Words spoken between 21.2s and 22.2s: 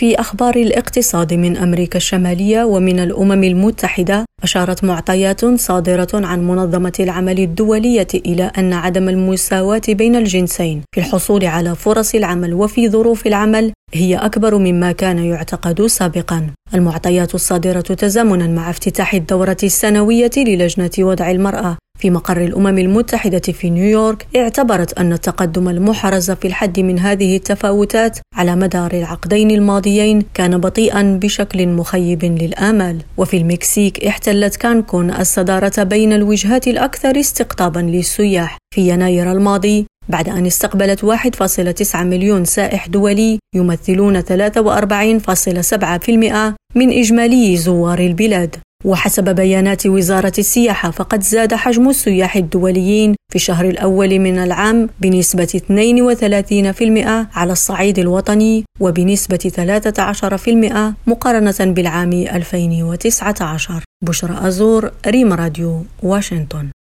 المرأة في